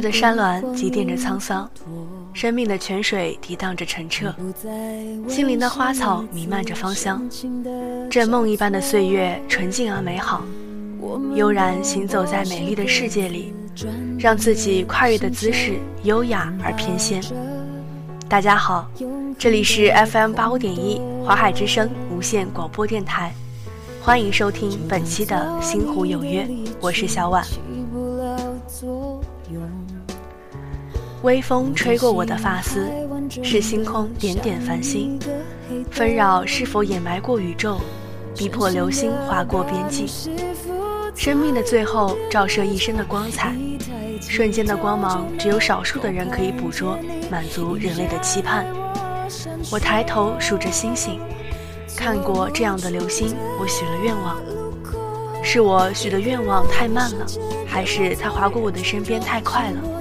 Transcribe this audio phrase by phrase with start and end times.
[0.00, 1.68] 的山峦积淀着沧桑，
[2.32, 4.34] 生命的泉水涤荡着澄澈，
[5.28, 7.22] 心灵的花草弥漫着芳香。
[8.10, 10.42] 这梦一般的岁月，纯净而美好。
[11.34, 13.52] 悠然行走在美丽的世界里，
[14.18, 17.22] 让自己跨越的姿势优雅而翩跹。
[18.28, 18.90] 大家好，
[19.38, 23.32] 这里是 FM 八五点一华海之声无线广播电台，
[24.02, 26.42] 欢迎收听本期的《星湖有约》，
[26.80, 27.42] 我是小婉。
[31.22, 32.88] 微风吹过我的发丝，
[33.42, 35.18] 是星空点点繁星，
[35.90, 37.80] 纷扰是否掩埋过宇宙，
[38.36, 40.06] 逼迫流星划过边际。
[41.16, 43.52] 生命的最后，照射一生的光彩，
[44.20, 46.96] 瞬间的光芒，只有少数的人可以捕捉，
[47.28, 48.64] 满足人类的期盼。
[49.72, 51.20] 我抬头数着星星，
[51.96, 54.36] 看过这样的流星，我许了愿望。
[55.42, 57.26] 是我许的愿望太慢了，
[57.66, 59.97] 还是它划过我的身边太快了，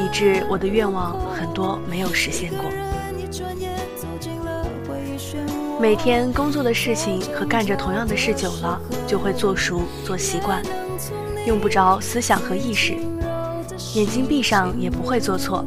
[0.00, 2.64] 以致我的愿望很多没有实现过。
[5.80, 10.62] 每天工作的事情和干着同样的事久了，就会做熟做习惯，
[11.46, 12.94] 用不着思想和意识，
[13.94, 15.64] 眼睛闭上也不会做错，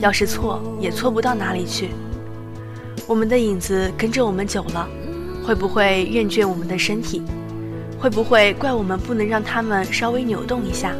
[0.00, 1.90] 要是错也错不到哪里去。
[3.06, 4.88] 我们的影子跟着我们久了，
[5.44, 7.22] 会不会厌倦我们的身体？
[7.98, 10.92] 会不会怪我们不能让他们稍微扭动一下？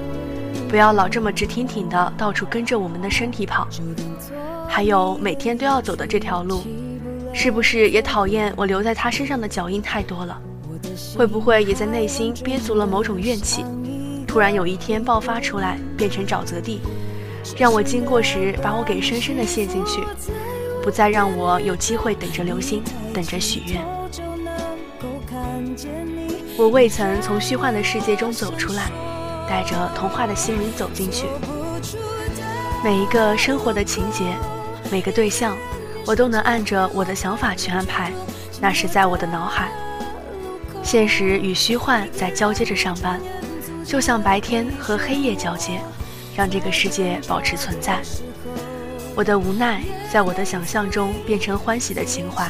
[0.68, 3.66] 不要老这么直挺挺的到处跟着我们的身体跑。
[4.68, 6.62] 还有每天都要走的这条路。
[7.34, 10.40] 是不是也讨厌我留在他身上的脚印太多了？
[11.16, 13.64] 会不会也在内心憋足了某种怨气，
[14.26, 16.80] 突然有一天爆发出来，变成沼泽地，
[17.56, 20.02] 让我经过时把我给深深的陷进去，
[20.82, 22.82] 不再让我有机会等着流星，
[23.12, 23.84] 等着许愿。
[26.56, 28.90] 我未曾从虚幻的世界中走出来，
[29.48, 31.26] 带着童话的心灵走进去。
[32.84, 34.36] 每一个生活的情节，
[34.90, 35.56] 每个对象。
[36.06, 38.10] 我都能按着我的想法去安排，
[38.62, 39.68] 那是在我的脑海。
[40.82, 43.20] 现实与虚幻在交接着上班，
[43.84, 45.82] 就像白天和黑夜交接，
[46.34, 48.00] 让这个世界保持存在。
[49.14, 52.48] 我的无奈在我的想象中变成欢喜的情怀，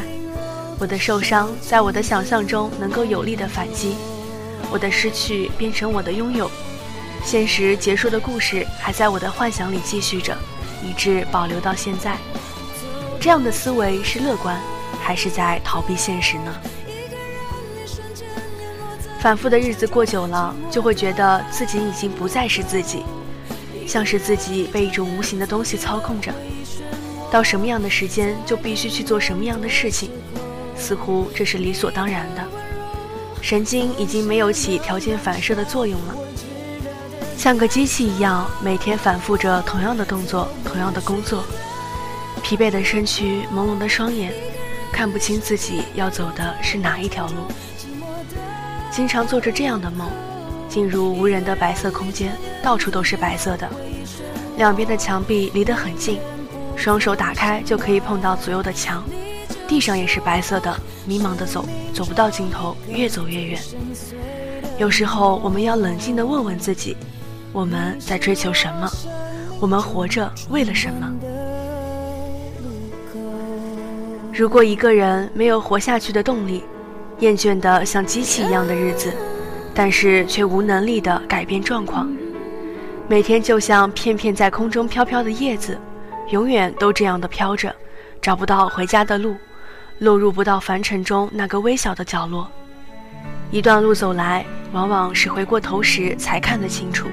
[0.78, 3.96] 我的受伤在我的想象中能够有力的反击，
[4.70, 6.48] 我的失去变成我的拥有，
[7.24, 10.36] 现实结束的故事还在我的幻想里继续着，
[10.82, 12.16] 以致保留到现在。
[13.20, 14.58] 这样的思维是乐观，
[15.00, 16.54] 还是在逃避现实呢？
[19.20, 23.04] 反复的日子过久了，就会觉得自己已经不再是自己，
[23.86, 26.32] 像是自己被一种无形的东西操控着。
[27.30, 30.10] 到什么样的时间就必须去做什么样的事情，
[30.76, 32.42] 似乎这是理所当然的。
[33.42, 36.14] 神经已经没有起条件反射的作用了，
[37.38, 41.44] 像个机器一样，每天反复着同样的动作，同样的工作。
[42.42, 44.34] 疲惫的身躯，朦胧的双眼，
[44.92, 47.34] 看不清自己要走的是哪一条路。
[48.90, 50.10] 经常做着这样的梦：
[50.68, 53.70] 进入无人的白色空间，到处都是白色的，
[54.56, 56.18] 两边的墙壁离得很近，
[56.74, 59.04] 双手打开就可以碰到左右的墙。
[59.68, 60.76] 地上也是白色的，
[61.06, 63.60] 迷茫的走，走不到尽头，越走越远。
[64.76, 66.96] 有时候，我们要冷静地问问自己：
[67.52, 68.88] 我们在追求什么？
[69.60, 71.12] 我们活着为了什么？
[74.32, 76.62] 如果一个人没有活下去的动力，
[77.18, 79.12] 厌倦的像机器一样的日子，
[79.74, 82.08] 但是却无能力的改变状况，
[83.08, 85.76] 每天就像片片在空中飘飘的叶子，
[86.30, 87.74] 永远都这样的飘着，
[88.22, 89.34] 找不到回家的路，
[89.98, 92.48] 落入不到凡尘中那个微小的角落。
[93.50, 97.08] 一段路走来，往往是回过头时才看得清楚。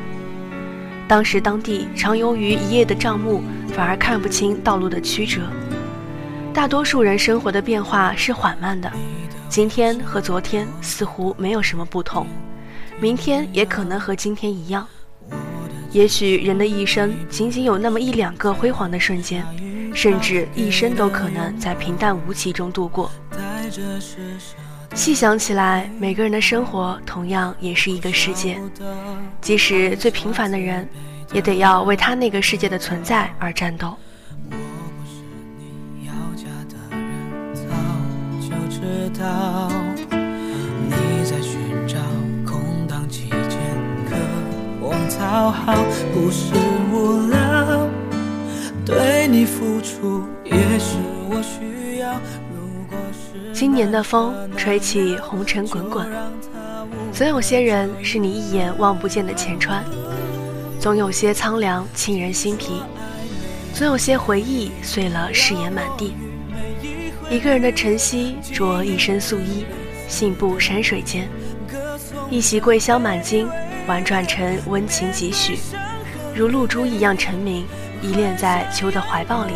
[1.07, 3.43] 当时当地常由于一夜的障目，
[3.73, 5.41] 反而看不清道路的曲折。
[6.53, 8.91] 大多数人生活的变化是缓慢的，
[9.47, 12.25] 今天和昨天似乎没有什么不同，
[12.99, 14.87] 明天也可能和今天一样。
[15.91, 19.45] 也许人的一生仅仅有那么一两个辉煌的瞬间，
[19.93, 23.11] 甚至一生都可能在平淡无奇中度过。
[24.95, 28.59] 细想起来，每个人的生活同样也是一个世界，
[29.41, 30.87] 即使最平凡的人，
[31.31, 33.95] 也得要为他那个世界的存在而战斗。
[39.17, 39.69] 道
[40.11, 40.91] 你
[41.23, 41.57] 在寻
[41.87, 41.95] 找
[42.45, 43.59] 空档期间
[44.09, 44.15] 渴
[44.81, 45.73] 望讨好
[46.13, 46.53] 不是
[46.91, 47.89] 无聊
[48.85, 50.97] 对你付出也是
[51.29, 52.19] 我需要。
[53.53, 56.07] 今年的风吹起红尘滚滚。
[57.11, 59.83] 总有些人是你一眼望不见的前川。
[60.79, 62.81] 总有些苍凉沁人心脾，
[63.73, 66.13] 总有些回忆碎了誓言满地。
[67.29, 69.65] 一个人的晨曦，着一身素衣，
[70.07, 71.27] 信步山水间，
[72.29, 73.47] 一袭桂香满襟，
[73.87, 75.57] 婉转成温情几许，
[76.35, 77.65] 如露珠一样沉明，
[78.03, 79.53] 依恋在秋的怀抱里，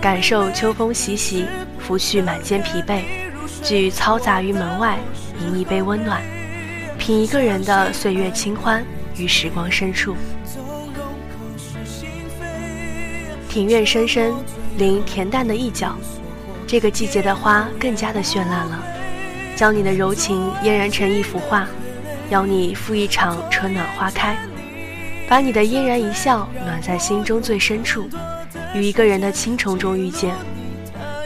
[0.00, 1.44] 感受秋风习习，
[1.88, 3.00] 拂去满肩疲惫，
[3.62, 4.98] 聚嘈杂于门外，
[5.40, 6.20] 饮一杯温暖，
[6.98, 8.84] 品一个人的岁月清欢
[9.16, 10.14] 于时光深处。
[13.48, 14.34] 庭院深深，
[14.76, 15.96] 临恬淡的一角。
[16.66, 18.84] 这个季节的花更加的绚烂了，
[19.56, 21.66] 将你的柔情嫣然成一幅画，
[22.28, 24.36] 邀你赴一场春暖花开，
[25.26, 28.06] 把你的嫣然一笑暖在心中最深处，
[28.74, 30.34] 与一个人的青虫中遇见，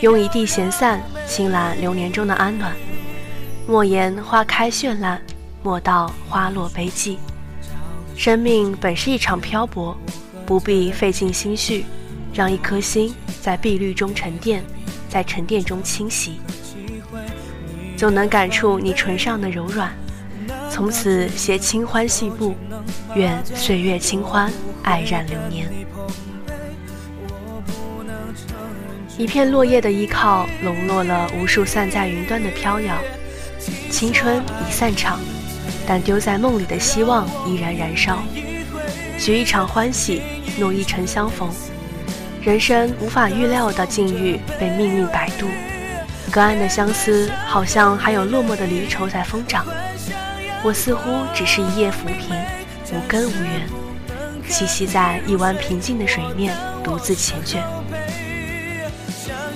[0.02, 2.72] 用一地闲散轻揽流年中的安暖。
[3.68, 5.22] 莫言花开绚烂，
[5.62, 7.16] 莫道花落悲寂。
[8.16, 9.96] 生命本是一场漂泊，
[10.44, 11.86] 不必费尽心绪，
[12.34, 14.62] 让一颗心在碧绿中沉淀。
[15.08, 16.40] 在沉淀中清洗，
[17.98, 19.92] 总能感触你唇上的柔软。
[20.70, 22.56] 从此携清欢细步，
[23.14, 24.50] 愿岁月清欢，
[24.82, 25.71] 爱染流年。
[29.22, 32.92] 一片落叶的依靠，笼络了无数散在云端的飘摇。
[33.88, 35.20] 青春已散场，
[35.86, 38.18] 但丢在梦里的希望依然燃烧。
[39.16, 40.22] 许一场欢喜，
[40.58, 41.48] 诺一程相逢。
[42.42, 45.46] 人生无法预料的境遇被命运摆渡，
[46.28, 49.64] 隔岸的相思好像还有落寞的离愁在疯长。
[50.64, 52.34] 我似乎只是一叶浮萍，
[52.90, 53.68] 无根无源，
[54.50, 57.58] 栖息在一湾平静的水面，独自缱绻。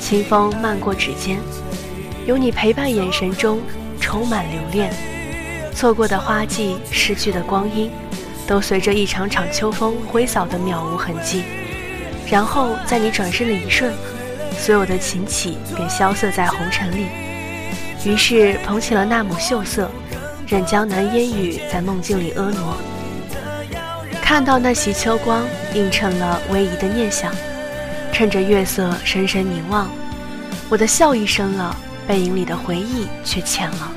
[0.06, 1.36] 清风漫过指尖，
[2.26, 3.60] 有你陪伴，眼神中
[4.00, 4.94] 充满留恋。
[5.74, 7.90] 错过的花季，逝去的光阴，
[8.46, 11.42] 都随着一场场秋风挥扫得渺无痕迹。
[12.30, 13.92] 然后在你转身的一瞬，
[14.56, 17.06] 所有的琴起便萧瑟在红尘里。
[18.04, 19.90] 于是捧起了那抹秀色，
[20.46, 22.60] 任江南烟雨在梦境里婀娜。
[24.22, 25.42] 看到那袭秋光，
[25.74, 27.34] 映衬了逶迤的念想。
[28.16, 29.90] 趁着月色深深凝望，
[30.70, 31.76] 我的笑意深了，
[32.08, 33.92] 背影里的回忆却浅了。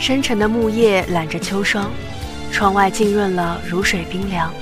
[0.00, 1.92] 深沉的木叶揽着秋霜，
[2.50, 4.52] 窗外浸润了如水冰凉。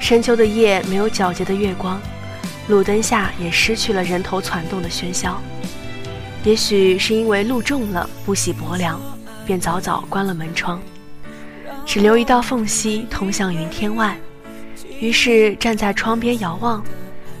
[0.00, 2.00] 深秋的夜没有皎洁的月光，
[2.68, 5.38] 路灯下也失去了人头攒动的喧嚣。
[6.44, 8.98] 也许是因为路重了，不喜薄凉，
[9.44, 10.80] 便早早关了门窗，
[11.84, 14.18] 只留一道缝隙通向云天外。
[15.00, 16.82] 于是站在窗边遥望，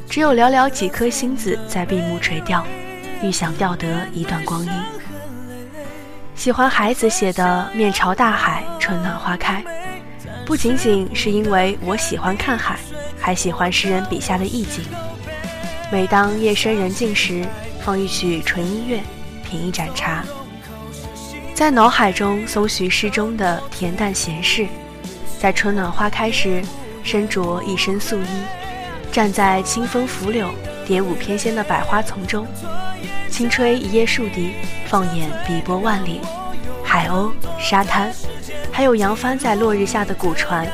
[0.08, 2.64] 只有寥寥几颗星子在闭目垂钓，
[3.20, 4.72] 欲想钓得一段光阴。
[6.36, 9.62] 喜欢孩子写的“面朝大海，春暖花开”。
[10.46, 12.78] 不仅仅是因为我喜欢看海，
[13.20, 14.84] 还喜欢诗人笔下的意境。
[15.90, 17.44] 每当夜深人静时，
[17.80, 19.00] 放一曲纯音乐，
[19.42, 20.24] 品一盏茶，
[21.54, 24.68] 在脑海中搜寻诗中的恬淡闲适。
[25.40, 26.62] 在春暖花开时，
[27.02, 28.42] 身着一身素衣，
[29.10, 30.50] 站在清风拂柳、
[30.86, 32.46] 蝶舞翩跹的百花丛中，
[33.28, 34.52] 轻吹一叶树笛，
[34.86, 36.20] 放眼碧波万里，
[36.84, 38.12] 海鸥、沙滩。
[38.70, 40.64] 还有扬帆在落日下的古船，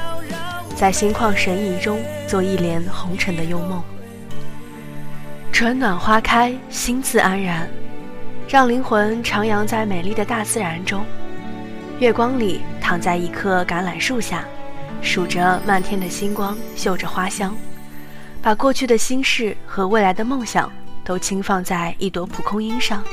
[0.77, 3.83] 在心旷神怡中做一帘红尘的幽梦。
[5.51, 7.67] 春暖花开，心自安然，
[8.47, 11.03] 让灵魂徜徉在美丽的大自然中。
[11.99, 14.45] 月光里，躺在一棵橄榄树下，
[15.05, 17.55] 数着漫天的星光，嗅着花香，
[18.43, 20.73] 把过去的心事和未来的梦想
[21.05, 23.05] 都轻放在一朵蒲公英上，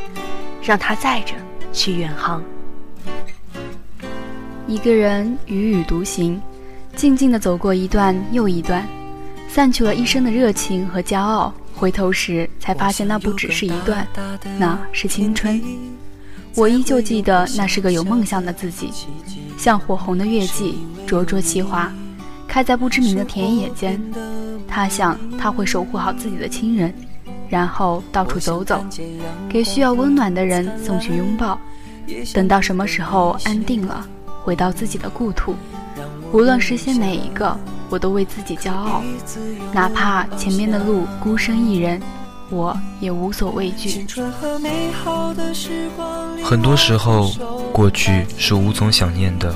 [0.63, 1.35] 让它载着
[1.73, 2.41] 去远航。
[4.65, 6.41] 一个人踽踽独行，
[6.95, 8.87] 静静地走过一段又一段，
[9.49, 11.53] 散去了一生的热情和骄傲。
[11.75, 14.07] 回头时，才发现那不只是一段，
[14.57, 15.61] 那是青春。
[16.55, 18.91] 我依旧记得，那是个有梦想的自己，
[19.57, 21.91] 像火红的月季，灼灼其华，
[22.47, 24.01] 开在不知名的田野间。
[24.67, 26.93] 他想，他会守护好自己的亲人，
[27.49, 28.83] 然后到处走走，
[29.49, 31.59] 给需要温暖的人送去拥抱。
[32.33, 34.05] 等到什么时候安定了。
[34.43, 35.55] 回到自己的故土，
[36.31, 37.55] 无论实现哪一个，
[37.91, 39.03] 我都为自己骄傲。
[39.71, 42.01] 哪怕前面的路孤身一人，
[42.51, 44.05] 我也无所畏惧。
[46.43, 47.31] 很多时候，
[47.73, 49.55] 过去是无从想念的，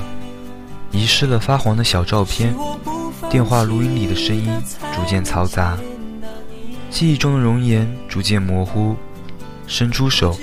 [0.90, 2.52] 遗失了发黄的小照片，
[3.30, 4.50] 电话录音里的声音
[4.94, 5.78] 逐渐嘈杂，
[6.90, 8.96] 记忆中的容颜逐渐模糊，
[9.68, 10.36] 伸出手，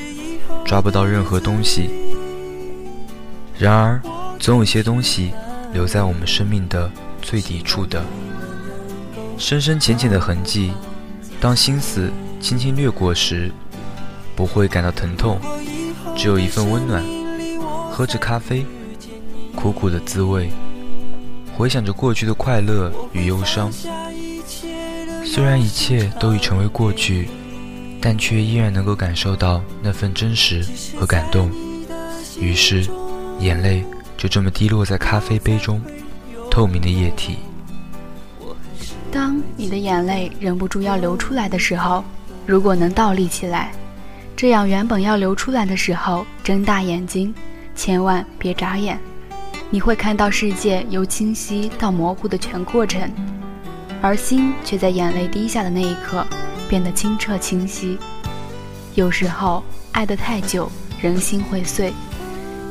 [0.64, 1.90] 抓不到任何东西。
[3.58, 4.00] 然而。
[4.40, 5.32] 总有些东西
[5.72, 6.92] 留在我们生命的
[7.22, 8.04] 最底处的，
[9.38, 10.74] 深深浅浅的痕迹。
[11.44, 12.10] 当心思
[12.40, 13.52] 轻轻掠过时，
[14.34, 15.38] 不会感到疼痛，
[16.16, 17.04] 只有一份温暖。
[17.92, 18.66] 喝着咖啡，
[19.54, 20.50] 苦苦的滋味，
[21.54, 23.70] 回想着过去的快乐与忧伤。
[25.26, 27.28] 虽然一切都已成为过去，
[28.00, 30.66] 但却依然能够感受到那份真实
[30.98, 31.52] 和感动。
[32.40, 32.88] 于是，
[33.42, 33.84] 眼泪
[34.16, 35.82] 就这么滴落在咖啡杯中，
[36.50, 37.36] 透明的液体。
[39.14, 42.04] 当你的眼泪忍不住要流出来的时候，
[42.48, 43.72] 如果能倒立起来，
[44.36, 47.32] 这样原本要流出来的时候，睁大眼睛。
[47.76, 49.00] 千万别眨眼，
[49.70, 53.08] 你会看到世界由清晰到模糊的全过程，
[54.02, 56.26] 而心却在眼泪滴下的那一刻
[56.68, 57.98] 变得清澈清晰。
[58.96, 61.92] 有时候爱得太久，人心会碎；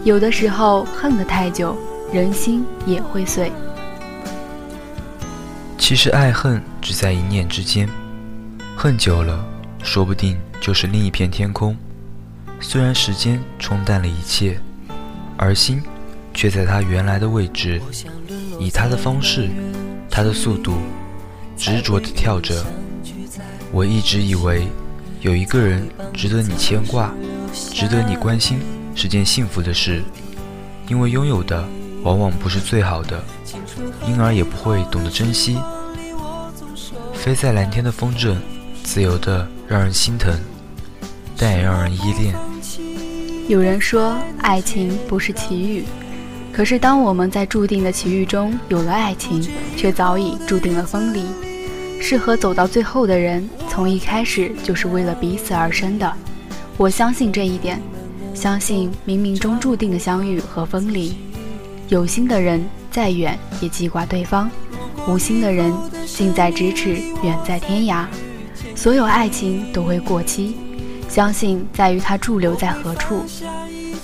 [0.02, 1.76] 有的时候恨得太久，
[2.12, 3.50] 人心也会碎。
[5.82, 7.88] 其实爱恨只在一念之间，
[8.76, 9.44] 恨久了，
[9.82, 11.76] 说不定就是另一片天空。
[12.60, 14.56] 虽然时间冲淡了一切。
[15.36, 15.82] 而心，
[16.32, 17.82] 却在它原来的位置，
[18.60, 19.50] 以它的方式，
[20.08, 20.76] 它的速度，
[21.56, 22.64] 执着地跳着。
[23.72, 24.68] 我一直以为，
[25.20, 27.12] 有一个人值得你牵挂，
[27.52, 28.60] 值得你关心，
[28.94, 30.00] 是件幸福的事。
[30.86, 31.68] 因为拥有的
[32.02, 33.22] 往往不是最好的，
[34.08, 35.58] 因而也不会懂得珍惜。
[37.14, 38.36] 飞在蓝天的风筝，
[38.82, 40.36] 自由的让人心疼，
[41.36, 42.34] 但也让人依恋。
[43.48, 45.84] 有人说，爱情不是奇遇，
[46.52, 51.24] 可是当我们在注定的奇遇中有了爱情，却早已注定了分离。
[52.00, 56.12] 适合走到最后的人，从一开始就是为了彼此而生的。
[56.76, 57.80] 我相信这一点，
[58.34, 61.16] 相信冥冥中注定的相遇和分离。
[61.88, 64.50] 有心的人再远也记挂对方，
[65.06, 65.72] 无心的人
[66.06, 68.06] 近在咫尺，远在天涯。
[68.74, 70.56] 所有爱情都会过期。
[71.08, 73.22] 相信在于它驻留在何处。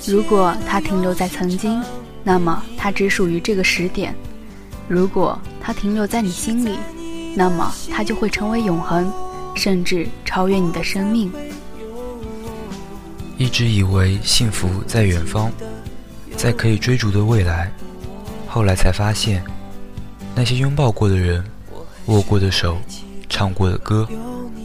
[0.06, 1.82] 如果它停留在曾经，
[2.22, 4.12] 那么它只属于这个时点；
[4.86, 6.76] 如果它停留在你心里，
[7.34, 9.10] 那么它就会成为永恒，
[9.54, 11.32] 甚至超越你的生命。
[13.38, 15.50] 一直以为幸福在远方，
[16.38, 17.68] 在可以追逐的未来，
[18.46, 19.44] 后来才发现，
[20.36, 21.44] 那些拥抱过的人，
[22.06, 22.78] 握过的手，
[23.28, 24.08] 唱过的歌，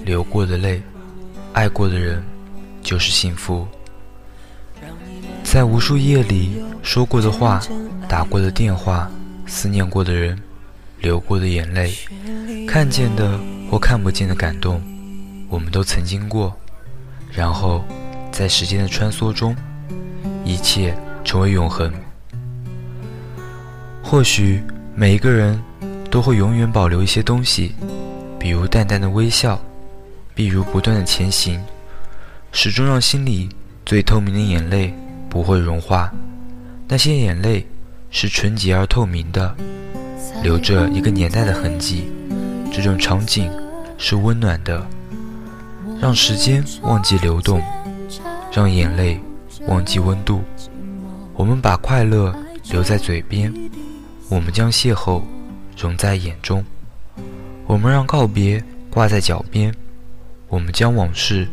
[0.05, 0.79] 流过的泪，
[1.51, 2.23] 爱过的人。
[2.83, 3.65] 就是幸福，
[5.41, 7.61] 在无数夜里说过的话、
[8.09, 9.09] 打过的电话、
[9.47, 10.37] 思念过的人、
[10.99, 11.93] 流过的眼泪、
[12.67, 13.39] 看见的
[13.71, 14.81] 或看不见的感动，
[15.47, 16.53] 我们都曾经过。
[17.31, 17.81] 然后，
[18.33, 19.55] 在时间的穿梭中，
[20.43, 21.91] 一切成为永恒。
[24.03, 24.61] 或许
[24.95, 25.59] 每一个人
[26.11, 27.73] 都会永远保留一些东西，
[28.37, 29.59] 比如淡淡的微笑，
[30.35, 31.59] 比如不断的前行。
[32.51, 33.49] 始终让心里
[33.83, 34.93] 最透明的眼泪
[35.27, 36.13] 不会融化，
[36.87, 37.65] 那些眼泪
[38.11, 39.55] 是纯洁而透明的，
[40.43, 42.11] 留着一个年代的痕迹。
[42.71, 43.51] 这种场景
[43.97, 44.85] 是温暖的，
[45.99, 47.59] 让时间忘记流动，
[48.51, 49.19] 让眼泪
[49.67, 50.43] 忘记温度。
[51.35, 52.33] 我们把快乐
[52.71, 53.53] 留在嘴边，
[54.29, 55.21] 我们将邂逅
[55.77, 56.63] 融在眼中，
[57.67, 59.73] 我们让告别挂在脚边，
[60.47, 61.47] 我们将往事。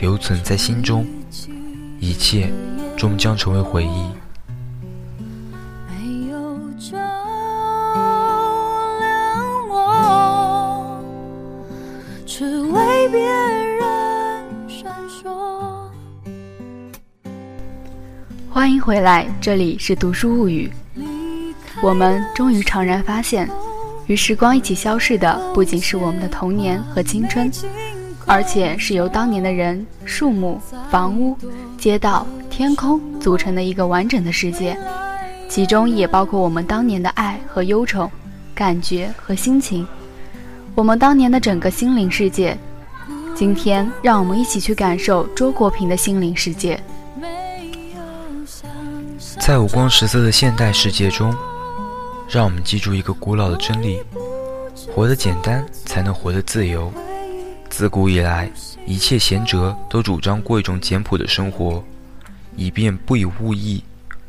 [0.00, 1.06] 留存在心中，
[1.98, 2.52] 一切
[2.94, 4.04] 终将成为回忆。
[18.54, 20.70] 欢迎回来，这里是读书物语。
[21.82, 23.50] 我们终于怅然发现，
[24.06, 27.50] 与时光一起消逝的，不仅是我们的童年和青春。
[28.26, 31.36] 而且是由当年的人、树木、房屋、
[31.76, 34.78] 街道、天空组成的一个完整的世界，
[35.48, 38.08] 其中也包括我们当年的爱和忧愁、
[38.54, 39.84] 感觉和心情，
[40.76, 42.56] 我们当年的整个心灵世界。
[43.34, 46.80] 今天，让我们一起去感受周国平的心灵世界。
[49.40, 51.34] 在五光十色的现代世界中，
[52.28, 54.00] 让我们记住一个古老的真理：
[54.94, 56.92] 活得简单，才能活得自由。
[57.68, 58.50] 自古以来，
[58.86, 61.82] 一切贤哲都主张过一种简朴的生活，
[62.56, 63.82] 以便不以物易，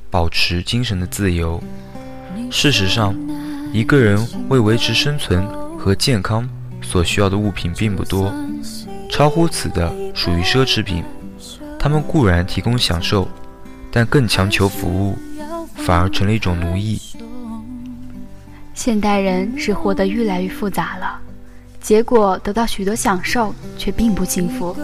[0.10, 1.62] 保持精神的自由。
[2.52, 3.16] 事实上，
[3.72, 5.48] 一个人为维持生存
[5.78, 6.50] 和健康
[6.82, 8.34] 所需要的物品并不多，
[9.10, 11.04] 超乎此的属于奢侈品。
[11.80, 13.30] 他们固然提供享受，
[13.96, 15.18] 但更强求服务，
[15.78, 17.00] 反而成了一种奴役。
[18.74, 21.18] 现代人是活得越来越复杂了，
[21.80, 24.76] 结果得到许多享受，却并不幸福；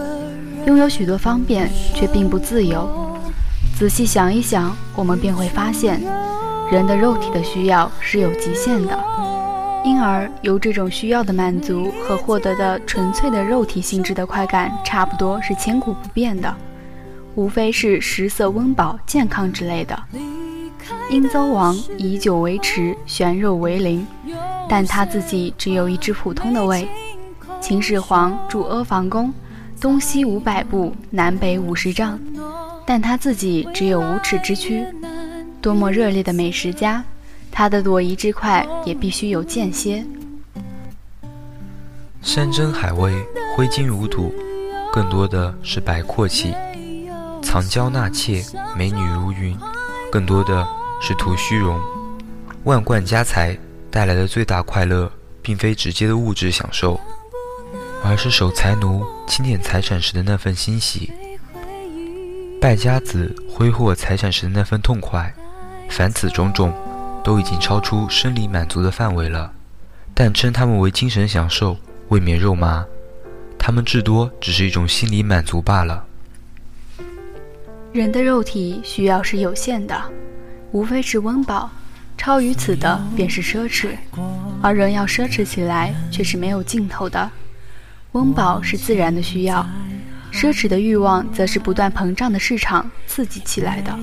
[0.64, 2.88] 拥有许多方便，却并不自由。
[3.78, 6.00] 仔细想一想，我们便会发现，
[6.70, 8.98] 人的肉体的需要是有极限的，
[9.84, 16.56] 因而由这种需要的满足和获得的纯粹的肉体性质的快感，差不多是千古不变的，
[17.34, 20.02] 无非是食色温饱、健康之类的。
[21.08, 24.06] 殷邹王以酒为池，悬肉为鳞，
[24.68, 26.88] 但他自己只有一只普通的胃。
[27.60, 29.32] 秦始皇筑阿房宫，
[29.80, 32.18] 东西五百步，南北五十丈，
[32.84, 34.84] 但他自己只有五尺之躯。
[35.60, 37.04] 多么热烈的美食家，
[37.52, 40.04] 他的朵颐之快也必须有间歇。
[42.20, 43.14] 山珍海味，
[43.56, 44.32] 挥金如土，
[44.92, 46.52] 更多的是摆阔气；
[47.42, 48.44] 藏娇纳妾，
[48.76, 49.58] 美女如云。
[50.10, 50.66] 更多的
[51.00, 51.80] 是图虚荣，
[52.64, 53.58] 万贯家财
[53.90, 57.00] 带来的最大快乐，并非直接的物质享受，
[58.04, 61.10] 而是守财奴清点财产时的那份欣喜，
[62.60, 65.34] 败家子挥霍财产时的那份痛快。
[65.88, 66.72] 凡此种种，
[67.22, 69.52] 都已经超出生理满足的范围了，
[70.14, 71.76] 但称他们为精神享受，
[72.08, 72.84] 未免肉麻。
[73.58, 76.04] 他们至多只是一种心理满足罢了。
[77.92, 80.02] 人的肉体需要是有限的，
[80.70, 81.70] 无非是温饱，
[82.16, 83.90] 超于此的便是奢侈，
[84.62, 87.30] 而人要奢侈起来却是没有尽头的。
[88.12, 89.66] 温饱是自然的需要，
[90.32, 93.94] 奢侈的欲望则是不断膨胀的市场刺激起来的。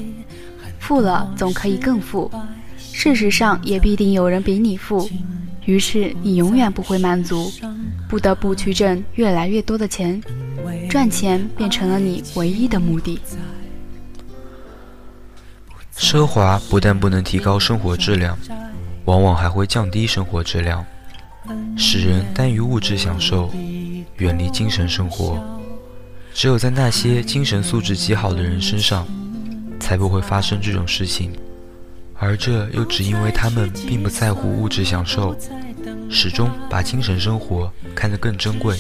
[0.77, 2.31] 富了总可以更富，
[2.77, 5.09] 事实上也必定有人比你富，
[5.66, 7.51] 于是你永远不会满足，
[8.07, 10.22] 不得不去挣越来越多的钱，
[10.87, 13.20] 赚钱变成了你唯一的目的。
[16.00, 18.40] 奢华不但不能提高生活质量，
[19.03, 20.83] 往往还会降低生活质量，
[21.77, 23.51] 使人耽于物质享受，
[24.16, 25.38] 远离精神生活。
[26.33, 29.05] 只有在那些精神素质极好的人身上，
[29.77, 31.33] 才不会发生这种事情。
[32.18, 35.35] 而这又只因为他们并不在乎物质享受，
[36.09, 38.77] 始终把精神生活看得更珍贵。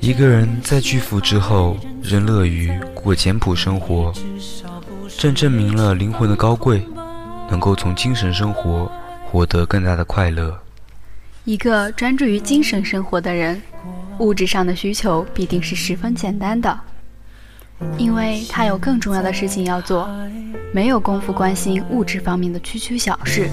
[0.00, 4.14] 一个人在巨富之后，仍乐于过简朴生活。
[5.20, 6.82] 正证明了灵魂的高贵，
[7.50, 8.90] 能够从精神生活
[9.22, 10.58] 获得更大的快乐。
[11.44, 13.60] 一个专注于精神生活的人，
[14.18, 16.80] 物质上的需求必定是十分简单的，
[17.98, 20.08] 因为他有更重要的事情要做，
[20.72, 23.46] 没有功夫关心物质方面的区区小事。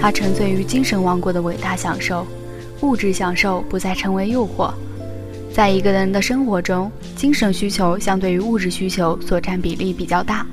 [0.00, 2.24] 他沉醉于精神王国的伟大享受，
[2.82, 4.72] 物质享受不再成为诱惑。
[5.52, 10.46] 在一个人的生活中，精神需求相对于物质需求所占比例比较大。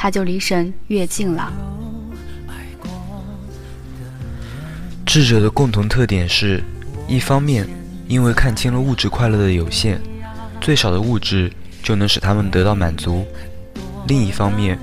[0.00, 1.52] 他就离神越近了。
[5.04, 6.62] 智者的共同特点是：
[7.08, 7.66] 一方面，
[8.06, 9.98] 因为看清了物质快乐的有限，
[10.60, 13.24] 最少的物质就能使他们得到满足；
[14.06, 14.78] 另一方面，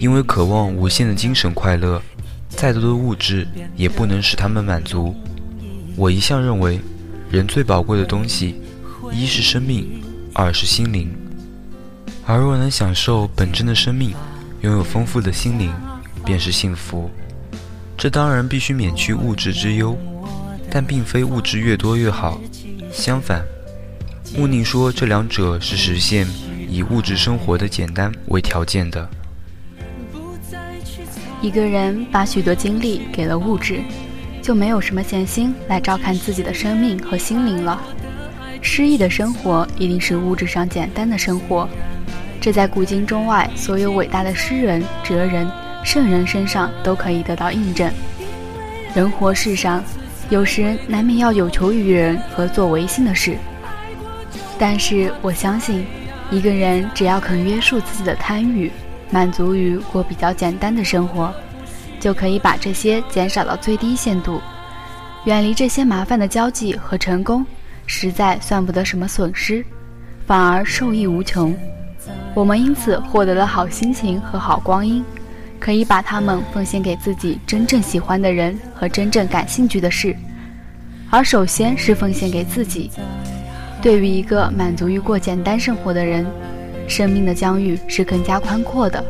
[0.00, 2.02] 因为渴望无限的精神快乐，
[2.48, 5.14] 再多的物质也不能使他们满足。
[5.94, 6.80] 我一向认为，
[7.30, 8.60] 人最宝贵的东西，
[9.12, 10.02] 一是生命，
[10.34, 11.08] 二是心灵。
[12.24, 14.12] 而若能享受本真的生命，
[14.66, 15.72] 拥有丰富的心灵，
[16.24, 17.08] 便是幸福。
[17.96, 19.96] 这当然必须免去物质之忧，
[20.68, 22.40] 但并非物质越多越好。
[22.92, 23.44] 相反，
[24.36, 26.26] 穆宁说这两者是实现
[26.68, 29.08] 以物质生活的简单为条件的。
[31.40, 33.80] 一个人把许多精力给了物质，
[34.42, 37.80] 就没有什么闲心来照看自己的生命和心灵了。
[38.60, 41.68] 诗意的生活一定是物质上简单的生活。
[42.46, 45.50] 这在古今中外所有伟大的诗人、哲人、
[45.82, 47.92] 圣人身上都可以得到印证。
[48.94, 49.82] 人活世上，
[50.30, 53.36] 有时难免要有求于人和做违心的事。
[54.60, 55.84] 但是我相信，
[56.30, 58.70] 一个人只要肯约束自己的贪欲，
[59.10, 61.34] 满足于过比较简单的生活，
[61.98, 64.40] 就可以把这些减少到最低限度，
[65.24, 67.44] 远离这些麻烦的交际和成功，
[67.86, 69.66] 实在算不得什么损失，
[70.28, 71.52] 反而受益无穷。
[72.36, 75.02] 我们因此获得了好心情和好光阴，
[75.58, 80.14] 可以把它们奉献给自己真正喜欢的人和真正感兴趣的事，
[81.08, 82.90] 而首先是奉献给自己。
[83.80, 86.26] 对于一个满足于过简单生活的人，
[86.86, 89.02] 生命的疆域是更加宽阔的。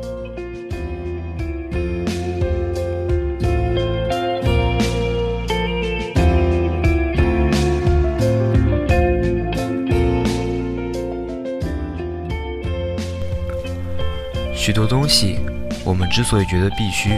[14.66, 15.38] 许多东西，
[15.84, 17.16] 我们之所以觉得必须，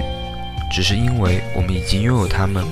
[0.70, 2.62] 只是因为我们已经拥有它们。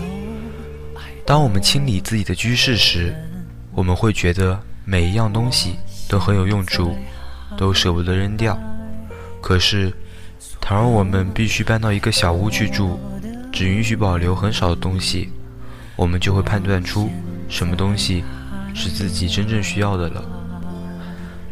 [1.25, 3.17] 当我们清理自己的居室时，
[3.73, 5.77] 我们会觉得每一样东西
[6.11, 6.95] 都很有用处，
[7.57, 8.55] 都舍不得扔掉。
[9.41, 9.91] 可是，
[10.61, 13.01] 倘若我们必须搬到一个小屋去住，
[13.51, 15.33] 只允许保留很少的东西，
[15.97, 17.09] 我们就会判断出
[17.49, 18.23] 什么东西
[18.75, 20.23] 是自己真正需要的了。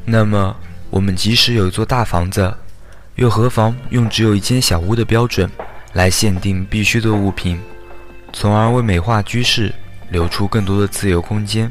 [0.04, 0.54] 那么，
[0.90, 2.54] 我们即使有一座大房子，
[3.16, 5.48] 又何妨用只有一间小屋的标准
[5.92, 7.60] 来限定必须的物品，
[8.32, 9.72] 从而为美化居室
[10.10, 11.70] 留出更多的自由空间？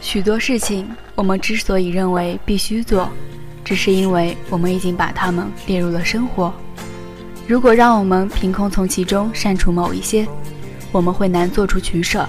[0.00, 3.10] 许多事情，我们之所以认为必须做，
[3.62, 6.50] 只是因为我们已经把它们列入了生活。
[7.46, 10.26] 如果让我们凭空从其中删除某一些，
[10.90, 12.26] 我们会难做出取舍。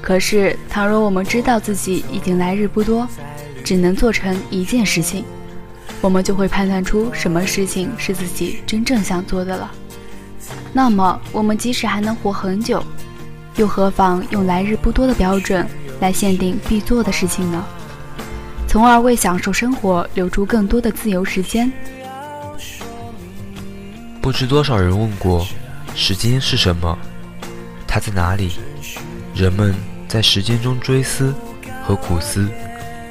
[0.00, 3.06] 可是，倘若我们知道自己已经来日不多，
[3.62, 5.24] 只能做成一件事情，
[6.00, 9.70] 我们就会判断出什么事情是自己真正想做的了。
[10.72, 12.82] 那么，我们即使还能活很久，
[13.56, 15.66] 又何妨用来日不多的标准？
[16.00, 17.66] 来限定必做的事情呢，
[18.68, 21.72] 从而为享受生活留出更多的自由时间。
[24.22, 25.44] 不知多少人问过，
[25.96, 26.96] 时间是什么？
[27.84, 28.52] 它在哪里？
[29.34, 29.74] 人们
[30.06, 31.34] 在时间中追思
[31.84, 32.48] 和苦思，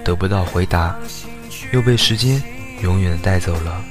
[0.05, 0.95] 得不到回答，
[1.73, 2.41] 又被时间
[2.81, 3.83] 永远带走了。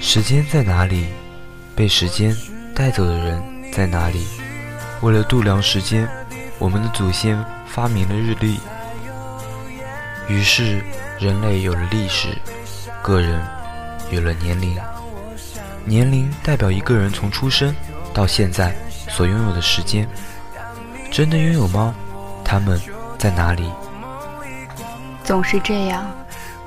[0.00, 1.06] 时间在哪里？
[1.74, 2.36] 被时间
[2.74, 4.26] 带走的人在哪里？
[5.02, 6.08] 为了度量时间，
[6.58, 7.44] 我们的祖先。
[7.68, 8.58] 发明了日历，
[10.28, 10.82] 于是
[11.18, 12.28] 人类有了历史，
[13.02, 13.44] 个人
[14.10, 14.78] 有了年龄。
[15.84, 17.76] 年龄代表一个人从出生
[18.14, 18.74] 到现在
[19.10, 20.08] 所拥有的时间。
[21.10, 21.94] 真的拥有吗？
[22.42, 22.80] 他们
[23.18, 23.70] 在哪里？
[25.22, 26.10] 总是这样，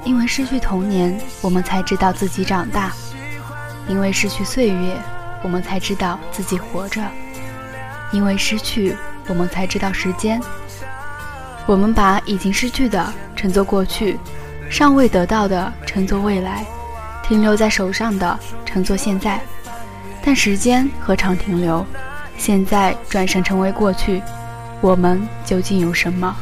[0.05, 2.89] 因为失去童年，我们才知道自己长大；
[3.87, 4.97] 因为失去岁月，
[5.43, 7.01] 我们才知道自己活着；
[8.11, 8.95] 因为失去，
[9.27, 10.41] 我们才知道时间。
[11.67, 14.17] 我们把已经失去的称作过去，
[14.69, 16.65] 尚未得到的称作未来，
[17.21, 19.39] 停留在手上的称作现在。
[20.23, 21.85] 但时间何尝停留？
[22.37, 24.21] 现在转身成为过去，
[24.79, 26.35] 我们究竟有什么？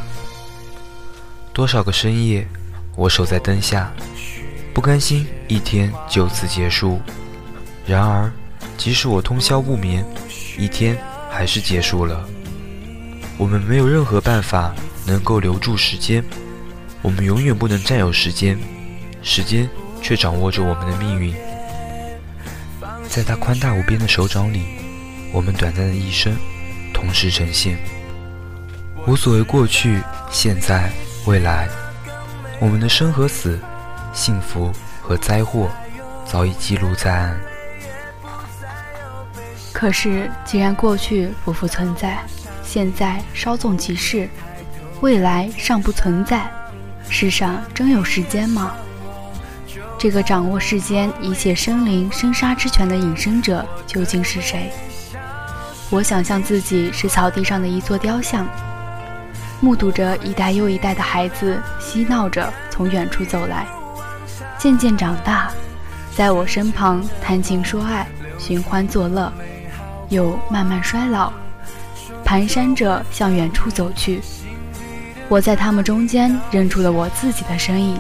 [1.52, 2.48] 多少个深夜，
[2.98, 3.90] 我守在灯下，
[4.74, 7.00] 不甘心一天就此结束。
[7.86, 8.30] 然而，
[8.78, 10.06] 即使我通宵不眠，
[10.58, 10.98] 一天
[11.32, 12.28] 还是结束了。
[13.38, 14.76] 我们没有任何办法。
[15.08, 16.22] 能够留住时间，
[17.02, 18.60] 我们永远不能占有时间，
[19.24, 19.66] 时间
[20.02, 21.34] 却掌握着我们的命运。
[23.08, 24.66] 在他宽大无边的手掌里，
[25.32, 26.36] 我们短暂的一生
[26.94, 27.78] 同时呈现。
[29.08, 30.92] 无所谓过去、现在、
[31.26, 31.70] 未来，
[32.60, 33.60] 我们的生和死、
[34.14, 35.70] 幸福和灾祸，
[36.26, 37.40] 早已记录在案。
[39.72, 42.18] 可是，既然过去不复存在，
[42.64, 44.28] 现在稍纵即逝。
[45.02, 46.50] 未来尚不存在，
[47.08, 48.74] 世上真有时间吗？
[50.00, 54.72] 这个掌握世间一切生灵生杀之权的隐身者究竟是谁？
[55.92, 58.48] 我想象自己是草地上的一座雕像，
[59.60, 63.66] 目睹着一代又一代的孩子嬉闹着从远处走来，
[64.58, 65.50] 渐渐长大，
[66.16, 69.34] 在我身旁谈情说爱、寻欢作乐，
[70.10, 71.34] 又慢慢衰老，
[72.24, 74.22] 蹒跚着向远处走去。
[75.28, 78.00] 我在他们中间认出了我自己的身影，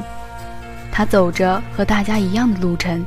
[0.92, 3.04] 他走着和大家一样的路程，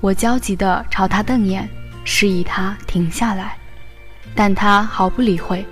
[0.00, 1.66] 我焦急地朝他瞪眼，
[2.04, 3.56] 示意他停下来，
[4.34, 5.66] 但他毫不理会。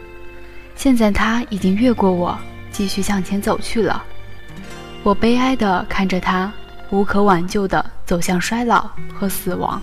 [0.77, 2.39] 现在他已经越过我，
[2.71, 4.05] 继续向前走去了。
[5.03, 6.53] 我悲哀地看着他，
[6.91, 9.81] 无可挽救地走向衰老和死亡。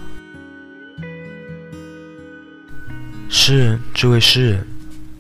[3.27, 4.67] 诗人，这位诗人，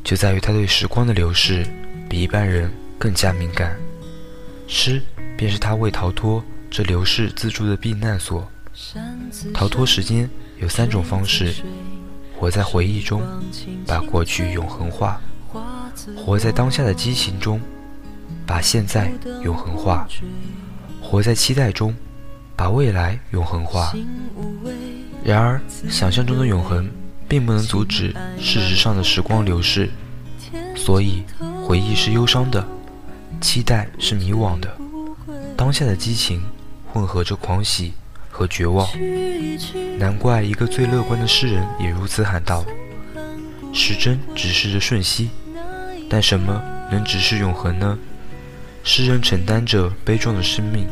[0.03, 1.65] 就在于他对时光的流逝。
[2.07, 3.75] 比一般人更加敏感，
[4.67, 5.01] 诗
[5.35, 8.47] 便是他为逃脱这流逝自助的避难所。
[9.51, 11.55] 逃脱时间有三种方式：
[12.37, 13.23] 活在回忆中，
[13.87, 15.19] 把过去永恒化；
[16.15, 17.59] 活在当下的激情中，
[18.45, 19.11] 把现在
[19.43, 20.07] 永恒化；
[21.01, 21.95] 活在期待中，
[22.55, 23.93] 把未来永恒化。
[25.23, 26.89] 然而，想象中的永恒
[27.27, 29.89] 并不能阻止事实上的时光流逝，
[30.75, 31.23] 所以。
[31.65, 32.67] 回忆是忧伤的，
[33.39, 34.69] 期待是迷惘的，
[35.55, 36.43] 当下的激情
[36.91, 37.93] 混合着狂喜
[38.29, 38.85] 和绝望。
[39.97, 42.65] 难怪一个最乐观的诗人也如此喊道
[43.73, 45.29] ：“时针指示着瞬息，
[46.09, 46.61] 但什么
[46.91, 47.97] 能只是永恒呢？”
[48.83, 50.87] 诗人承担着悲壮的生命，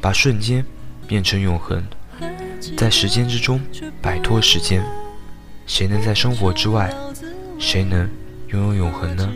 [0.00, 0.64] 把瞬间
[1.06, 1.82] 变成永恒，
[2.76, 3.58] 在时间之中
[4.02, 4.84] 摆脱时间，
[5.66, 6.94] 谁能在生活之外？
[7.58, 8.06] 谁能
[8.48, 9.32] 拥有永恒呢？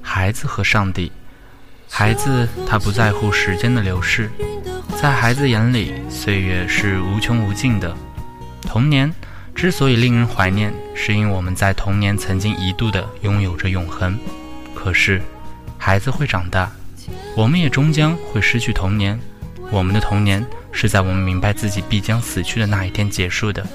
[0.00, 1.10] 孩子和上帝，
[1.90, 4.30] 孩子他不在乎时间的流逝，
[5.00, 7.94] 在孩子眼里，岁月是无穷无尽的。
[8.68, 9.10] 童年
[9.54, 14.18] 之所以令人怀念，是因为我们在童年曾经一度的拥有着永恒。
[14.74, 15.22] 可是，
[15.78, 16.70] 孩子会长大，
[17.34, 19.18] 我们也终将会失去童年。
[19.70, 23.66] 我们的童年是在我们明白自己必将死去的那一天结束的。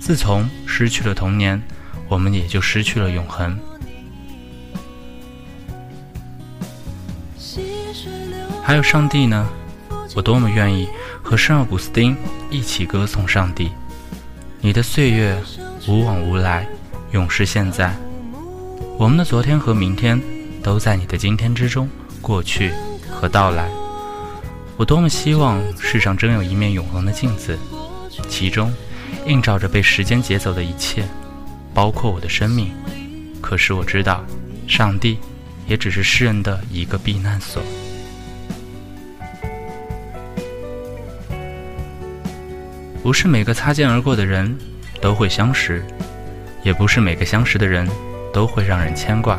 [0.00, 1.62] 自从失去了童年，
[2.08, 3.58] 我们也就失去了永恒。
[8.62, 9.46] 还有上帝呢？
[10.14, 10.88] 我多么愿意
[11.22, 12.16] 和圣奥古斯丁
[12.50, 13.70] 一起歌颂上帝。
[14.66, 15.40] 你的岁月
[15.86, 16.66] 无往无来，
[17.12, 17.94] 永是现在。
[18.98, 20.20] 我们的昨天和明天
[20.60, 21.88] 都在你的今天之中
[22.20, 22.72] 过去
[23.08, 23.70] 和到来。
[24.76, 27.56] 我多么希望世上真有一面永恒的镜子，
[28.28, 28.74] 其中
[29.26, 31.04] 映照着被时间劫走的一切，
[31.72, 32.72] 包括我的生命。
[33.40, 34.24] 可是我知道，
[34.66, 35.16] 上帝
[35.68, 37.62] 也只是世人的一个避难所。
[43.06, 44.58] 不是每个擦肩而过的人
[45.00, 45.80] 都会相识，
[46.64, 47.88] 也不是每个相识的人
[48.32, 49.38] 都会让人牵挂。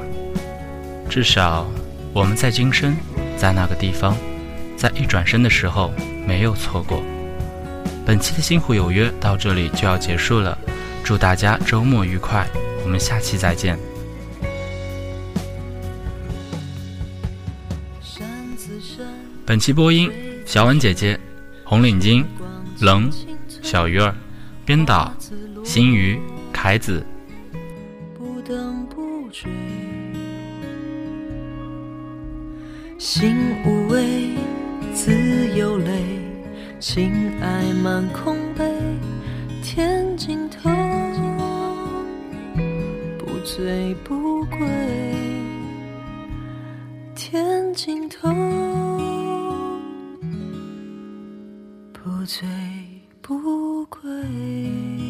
[1.10, 1.70] 至少，
[2.14, 2.96] 我们在今生，
[3.36, 4.16] 在那个地方，
[4.78, 5.92] 在一转身的时候
[6.26, 7.04] 没有错过。
[8.06, 10.58] 本期的《星湖有约》到这里就要结束了，
[11.04, 12.48] 祝大家周末愉快，
[12.86, 13.78] 我们下期再见。
[19.46, 20.10] 本期播音：
[20.46, 21.20] 小婉姐姐，
[21.66, 22.24] 红领巾，
[22.80, 23.12] 冷。
[23.70, 24.16] 小鱼儿，
[24.66, 25.12] 编导：
[25.62, 26.18] 新鱼、
[26.54, 27.06] 凯子。
[28.18, 29.52] 不等不追，
[32.98, 34.30] 心无畏，
[34.94, 35.12] 自
[35.54, 36.02] 有泪，
[36.80, 38.64] 情爱满空杯，
[39.62, 40.70] 天尽头，
[43.20, 44.66] 不醉不归，
[47.14, 48.30] 天尽头，
[51.92, 52.48] 不醉。
[53.28, 55.07] 不归。